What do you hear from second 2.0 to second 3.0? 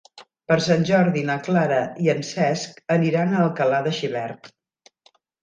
i en Cesc